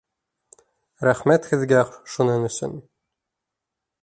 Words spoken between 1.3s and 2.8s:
һеҙгә шуның өсөн.